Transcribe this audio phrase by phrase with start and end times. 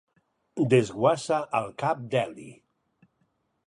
[0.71, 2.51] Desguassa al cap Deli.